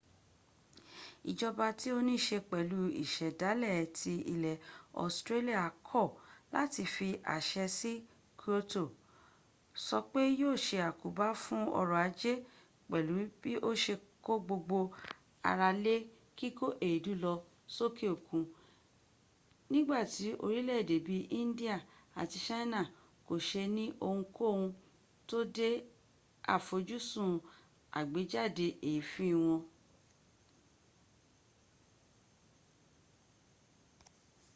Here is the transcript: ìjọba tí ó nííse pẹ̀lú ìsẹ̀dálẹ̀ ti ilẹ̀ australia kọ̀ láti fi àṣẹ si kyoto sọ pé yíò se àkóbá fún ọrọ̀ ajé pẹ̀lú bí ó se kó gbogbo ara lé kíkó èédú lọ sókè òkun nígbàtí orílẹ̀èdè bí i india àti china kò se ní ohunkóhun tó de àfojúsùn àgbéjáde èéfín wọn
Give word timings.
ìjọba 1.29 1.67
tí 1.79 1.87
ó 1.97 1.99
nííse 2.07 2.37
pẹ̀lú 2.49 2.79
ìsẹ̀dálẹ̀ 3.03 3.79
ti 3.97 4.13
ilẹ̀ 4.33 4.61
australia 5.03 5.63
kọ̀ 5.89 6.05
láti 6.55 6.83
fi 6.93 7.07
àṣẹ 7.35 7.65
si 7.77 7.93
kyoto 8.39 8.83
sọ 9.85 9.97
pé 10.11 10.21
yíò 10.39 10.51
se 10.65 10.77
àkóbá 10.89 11.27
fún 11.43 11.63
ọrọ̀ 11.79 11.99
ajé 12.07 12.33
pẹ̀lú 12.89 13.15
bí 13.41 13.51
ó 13.69 13.69
se 13.83 13.93
kó 14.25 14.33
gbogbo 14.45 14.79
ara 15.49 15.69
lé 15.85 15.95
kíkó 16.37 16.67
èédú 16.87 17.11
lọ 17.23 17.33
sókè 17.75 18.05
òkun 18.15 18.45
nígbàtí 19.71 20.27
orílẹ̀èdè 20.45 20.95
bí 21.07 21.17
i 21.23 21.29
india 21.41 21.75
àti 22.21 22.37
china 22.47 22.81
kò 23.27 23.33
se 23.47 23.63
ní 23.75 23.85
ohunkóhun 24.05 24.69
tó 25.29 25.37
de 25.55 25.69
àfojúsùn 26.55 27.31
àgbéjáde 27.99 28.65
èéfín 28.91 29.35
wọn 29.45 29.61